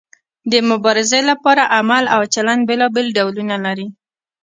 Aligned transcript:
د 0.51 0.53
مبارزې 0.69 1.21
لپاره 1.29 1.63
عمل 1.77 2.03
او 2.15 2.21
چلند 2.33 2.61
بیلابیل 2.69 3.07
ډولونه 3.17 3.55
لري. 3.65 3.87